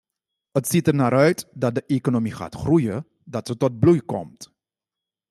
[0.51, 4.53] Het ziet ernaar uit dat de economie gaat groeien, dat ze tot bloei komt.